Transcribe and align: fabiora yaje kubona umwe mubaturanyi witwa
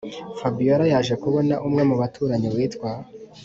fabiora 0.39 0.85
yaje 0.93 1.13
kubona 1.23 1.53
umwe 1.67 1.81
mubaturanyi 1.89 2.47
witwa 2.55 2.91